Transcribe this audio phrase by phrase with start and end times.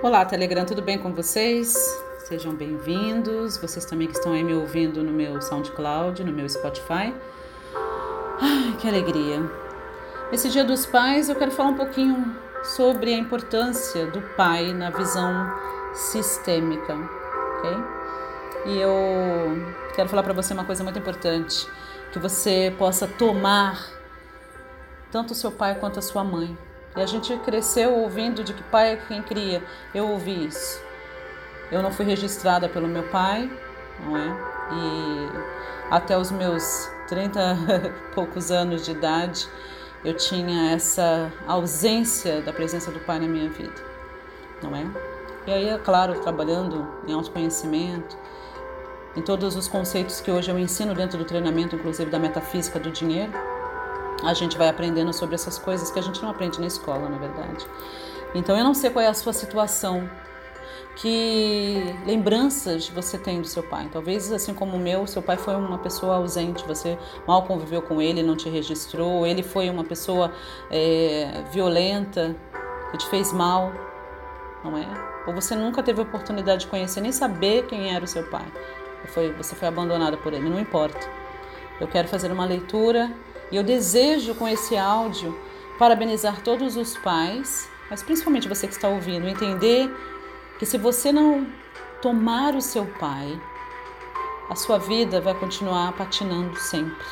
[0.00, 1.74] Olá, Telegram, tudo bem com vocês?
[2.20, 3.56] Sejam bem-vindos.
[3.56, 7.12] Vocês também que estão aí me ouvindo no meu SoundCloud, no meu Spotify.
[8.40, 9.40] Ai, que alegria.
[10.30, 12.32] Esse Dia dos Pais eu quero falar um pouquinho
[12.62, 15.52] sobre a importância do pai na visão
[15.92, 17.70] sistêmica, ok?
[18.66, 18.94] E eu
[19.96, 21.66] quero falar para você uma coisa muito importante,
[22.12, 23.84] que você possa tomar
[25.10, 26.56] tanto o seu pai quanto a sua mãe
[26.96, 29.62] e a gente cresceu ouvindo de que pai é quem cria.
[29.94, 30.80] Eu ouvi isso.
[31.70, 33.50] Eu não fui registrada pelo meu pai,
[34.04, 34.28] não é?
[34.72, 35.28] E
[35.90, 39.48] até os meus 30 e poucos anos de idade,
[40.04, 43.74] eu tinha essa ausência da presença do pai na minha vida,
[44.62, 44.86] não é?
[45.46, 48.16] E aí, é claro, trabalhando em autoconhecimento,
[49.16, 52.90] em todos os conceitos que hoje eu ensino dentro do treinamento, inclusive da metafísica do
[52.90, 53.32] dinheiro,
[54.24, 57.18] a gente vai aprendendo sobre essas coisas que a gente não aprende na escola, na
[57.18, 57.66] verdade.
[58.34, 60.08] Então eu não sei qual é a sua situação,
[60.96, 63.88] que lembranças você tem do seu pai.
[63.90, 68.02] Talvez assim como o meu, seu pai foi uma pessoa ausente, você mal conviveu com
[68.02, 70.32] ele, não te registrou, ele foi uma pessoa
[70.70, 72.36] é, violenta,
[72.90, 73.72] que te fez mal,
[74.64, 74.86] não é?
[75.26, 78.46] Ou você nunca teve oportunidade de conhecer, nem saber quem era o seu pai.
[79.06, 80.98] Foi, você foi abandonada por ele, não importa.
[81.80, 83.10] Eu quero fazer uma leitura
[83.50, 85.38] e eu desejo com esse áudio
[85.78, 89.88] parabenizar todos os pais, mas principalmente você que está ouvindo, entender
[90.58, 91.46] que se você não
[92.02, 93.40] tomar o seu pai,
[94.50, 97.06] a sua vida vai continuar patinando sempre.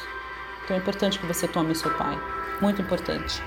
[0.65, 2.19] Então é importante que você tome o seu pai,
[2.61, 3.43] muito importante.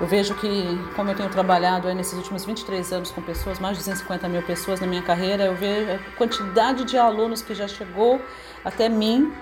[0.00, 0.64] Eu vejo que,
[0.96, 4.80] como eu tenho trabalhado nesses últimos 23 anos com pessoas, mais de 250 mil pessoas
[4.80, 8.20] na minha carreira, eu vejo a quantidade de alunos que já chegou
[8.64, 9.32] até mim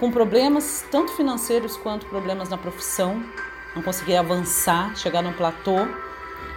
[0.00, 3.22] com problemas tanto financeiros quanto problemas na profissão,
[3.76, 5.76] não conseguia avançar, chegar num platô,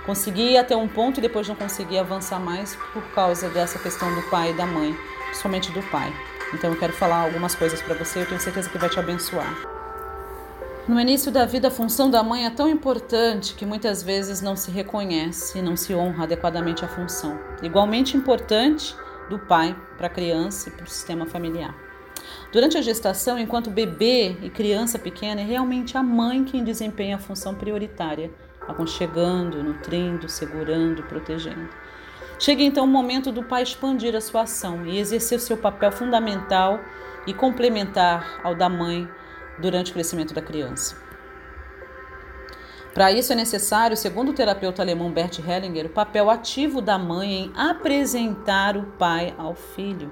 [0.06, 4.22] conseguia até um ponto e depois não conseguia avançar mais por causa dessa questão do
[4.30, 6.12] pai e da mãe, principalmente do pai.
[6.54, 9.54] Então eu quero falar algumas coisas para você, eu tenho certeza que vai te abençoar.
[10.88, 14.56] No início da vida, a função da mãe é tão importante que muitas vezes não
[14.56, 17.38] se reconhece e não se honra adequadamente a função.
[17.62, 18.96] Igualmente importante
[19.30, 21.83] do pai para a criança e para o sistema familiar.
[22.54, 27.20] Durante a gestação, enquanto bebê e criança pequena, é realmente a mãe quem desempenha a
[27.20, 28.30] função prioritária,
[28.68, 31.68] aconchegando, nutrindo, segurando, protegendo.
[32.38, 35.92] Chega então o momento do pai expandir a sua ação e exercer o seu papel
[35.92, 36.80] fundamental
[37.26, 39.10] e complementar ao da mãe
[39.58, 40.96] durante o crescimento da criança.
[42.94, 47.46] Para isso é necessário, segundo o terapeuta alemão Bert Hellinger, o papel ativo da mãe
[47.46, 50.12] em apresentar o pai ao filho.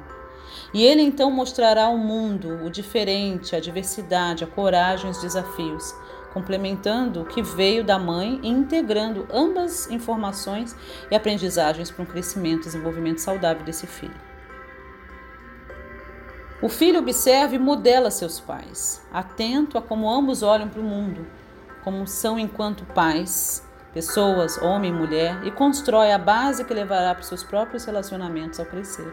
[0.73, 5.93] E ele então mostrará ao mundo o diferente, a diversidade, a coragem, os desafios,
[6.33, 10.75] complementando o que veio da mãe e integrando ambas informações
[11.09, 14.31] e aprendizagens para um crescimento e desenvolvimento saudável desse filho.
[16.61, 21.25] O filho observa e modela seus pais, atento a como ambos olham para o mundo,
[21.83, 27.21] como são enquanto pais, pessoas, homem e mulher, e constrói a base que levará para
[27.21, 29.11] os seus próprios relacionamentos ao crescer.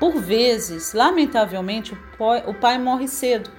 [0.00, 1.94] Por vezes, lamentavelmente,
[2.46, 3.50] o pai morre cedo,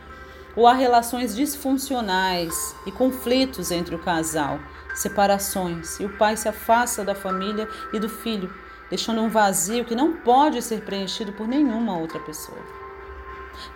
[0.55, 4.59] ou há relações disfuncionais e conflitos entre o casal,
[4.95, 8.51] separações, e o pai se afasta da família e do filho,
[8.89, 12.57] deixando um vazio que não pode ser preenchido por nenhuma outra pessoa.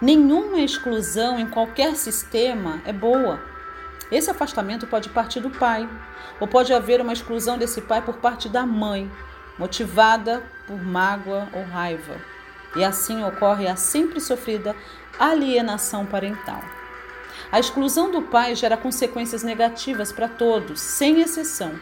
[0.02, 3.40] Nenhuma exclusão em qualquer sistema é boa.
[4.12, 5.88] Esse afastamento pode partir do pai,
[6.40, 9.10] ou pode haver uma exclusão desse pai por parte da mãe,
[9.56, 12.35] motivada por mágoa ou raiva
[12.76, 14.76] e assim ocorre a sempre sofrida
[15.20, 16.62] alienação parental.
[17.52, 21.74] A exclusão do pai gera consequências negativas para todos, sem exceção.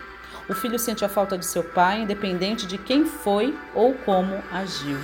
[0.48, 5.00] O filho sente a falta de seu pai, independente de quem foi ou como agiu.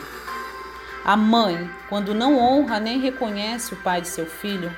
[1.05, 4.71] A mãe, quando não honra nem reconhece o pai de seu filho,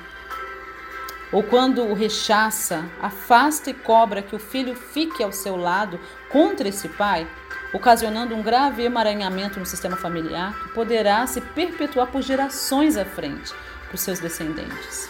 [1.32, 5.98] ou quando o rechaça, afasta e cobra que o filho fique ao seu lado
[6.28, 7.26] contra esse pai,
[7.72, 13.52] ocasionando um grave emaranhamento no sistema familiar que poderá se perpetuar por gerações à frente
[13.86, 15.08] para os seus descendentes.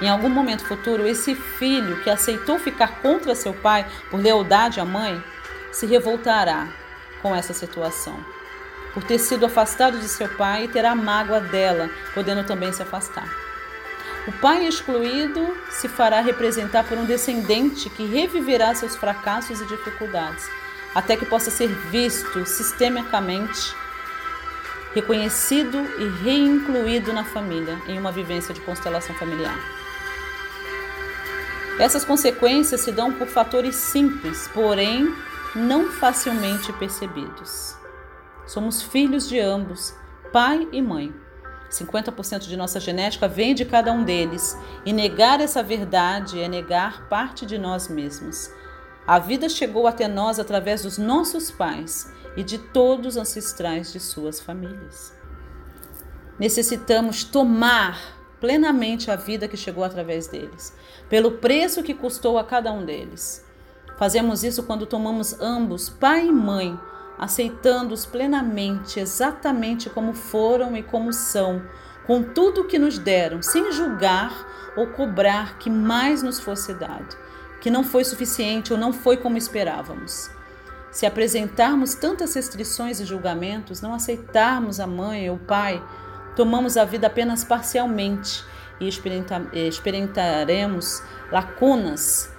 [0.00, 4.84] Em algum momento futuro, esse filho que aceitou ficar contra seu pai por lealdade à
[4.84, 5.22] mãe
[5.72, 6.68] se revoltará
[7.22, 8.18] com essa situação,
[8.92, 13.28] por ter sido afastado de seu pai e terá mágoa dela, podendo também se afastar.
[14.28, 20.46] O pai excluído se fará representar por um descendente que reviverá seus fracassos e dificuldades
[20.96, 23.76] até que possa ser visto sistemicamente,
[24.94, 29.58] reconhecido e reincluído na família, em uma vivência de constelação familiar.
[31.78, 35.14] Essas consequências se dão por fatores simples, porém
[35.54, 37.76] não facilmente percebidos.
[38.46, 39.94] Somos filhos de ambos,
[40.32, 41.14] pai e mãe.
[41.70, 44.56] 50% de nossa genética vem de cada um deles,
[44.86, 48.50] e negar essa verdade é negar parte de nós mesmos.
[49.06, 54.00] A vida chegou até nós através dos nossos pais e de todos os ancestrais de
[54.00, 55.14] suas famílias.
[56.38, 60.76] Necessitamos tomar plenamente a vida que chegou através deles,
[61.08, 63.44] pelo preço que custou a cada um deles.
[63.96, 66.78] Fazemos isso quando tomamos ambos, pai e mãe,
[67.18, 71.62] aceitando-os plenamente, exatamente como foram e como são,
[72.06, 77.16] com tudo o que nos deram, sem julgar ou cobrar que mais nos fosse dado,
[77.60, 80.30] que não foi suficiente ou não foi como esperávamos.
[80.90, 85.82] Se apresentarmos tantas restrições e julgamentos, não aceitarmos a mãe ou o pai,
[86.34, 88.44] tomamos a vida apenas parcialmente
[88.80, 92.30] e experimentaremos lacunas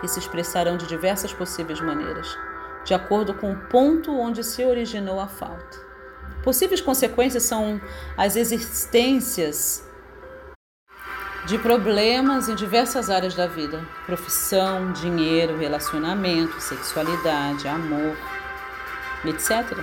[0.00, 2.36] que se expressarão de diversas possíveis maneiras,
[2.84, 5.78] de acordo com o ponto onde se originou a falta.
[6.42, 7.80] Possíveis consequências são
[8.16, 9.84] as existências
[11.50, 18.16] de problemas em diversas áreas da vida: profissão, dinheiro, relacionamento, sexualidade, amor,
[19.24, 19.76] etc.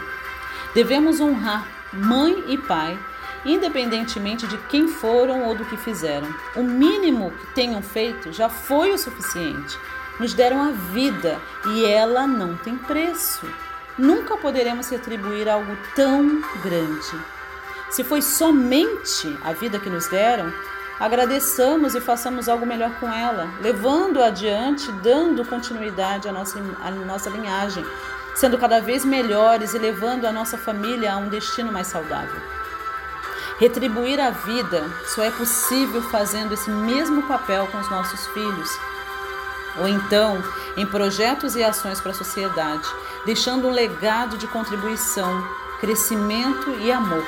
[0.73, 2.97] Devemos honrar mãe e pai
[3.45, 6.27] independentemente de quem foram ou do que fizeram.
[6.55, 9.77] O mínimo que tenham feito já foi o suficiente.
[10.19, 13.45] Nos deram a vida e ela não tem preço.
[13.97, 17.25] Nunca poderemos retribuir algo tão grande.
[17.89, 20.51] Se foi somente a vida que nos deram,
[20.99, 27.29] agradeçamos e façamos algo melhor com ela, levando adiante, dando continuidade à nossa, à nossa
[27.29, 27.85] linhagem,
[28.35, 32.41] sendo cada vez melhores e levando a nossa família a um destino mais saudável.
[33.59, 38.69] Retribuir a vida só é possível fazendo esse mesmo papel com os nossos filhos.
[39.79, 40.43] Ou então,
[40.75, 42.87] em projetos e ações para a sociedade,
[43.25, 45.43] deixando um legado de contribuição,
[45.79, 47.25] crescimento e amor.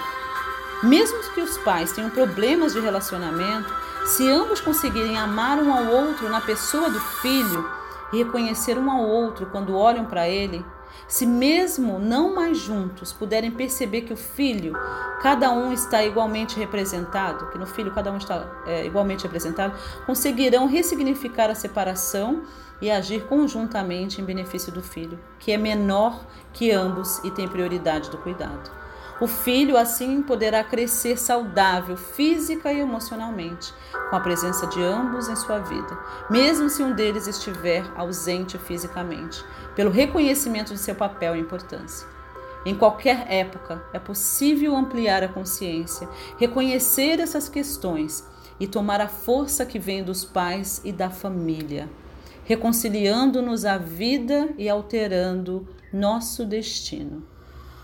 [0.81, 3.73] Mesmo que os pais tenham problemas de relacionamento,
[4.05, 7.69] se ambos conseguirem amar um ao outro na pessoa do filho
[8.13, 10.65] e reconhecer um ao outro quando olham para ele,
[11.07, 14.73] se mesmo não mais juntos puderem perceber que o filho,
[15.21, 19.73] cada um está igualmente representado, que no filho cada um está é, igualmente representado,
[20.05, 22.43] conseguirão ressignificar a separação
[22.81, 28.09] e agir conjuntamente em benefício do filho, que é menor que ambos e tem prioridade
[28.09, 28.71] do cuidado.
[29.21, 33.73] O filho assim poderá crescer saudável física e emocionalmente,
[34.09, 35.99] com a presença de ambos em sua vida,
[36.29, 39.43] mesmo se um deles estiver ausente fisicamente,
[39.75, 42.07] pelo reconhecimento de seu papel e importância.
[42.65, 46.07] Em qualquer época, é possível ampliar a consciência,
[46.37, 48.25] reconhecer essas questões
[48.57, 51.89] e tomar a força que vem dos pais e da família,
[52.45, 57.38] reconciliando-nos à vida e alterando nosso destino.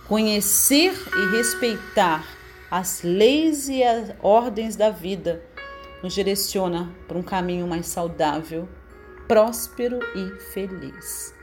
[0.08, 2.24] Conhecer e respeitar
[2.70, 5.42] as leis e as ordens da vida
[6.04, 8.70] nos direciona para um caminho mais saudável,
[9.28, 11.34] próspero e feliz.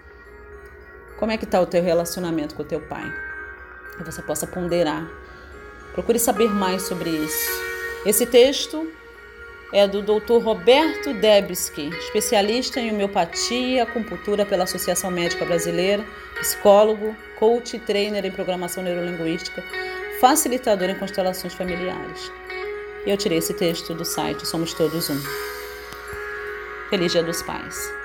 [1.18, 3.12] Como é que está o teu relacionamento com o teu pai?
[3.96, 5.10] Que você possa ponderar.
[5.92, 7.50] Procure saber mais sobre isso.
[8.06, 8.88] Esse texto
[9.72, 10.42] é do Dr.
[10.42, 16.04] Roberto Debski, especialista em homeopatia acupuntura pela Associação Médica Brasileira,
[16.38, 19.64] psicólogo, coach e trainer em programação neurolinguística,
[20.20, 22.30] facilitador em constelações familiares.
[23.06, 25.20] Eu tirei esse texto do site Somos Todos Um.
[26.90, 28.01] Feliz Dia dos Pais.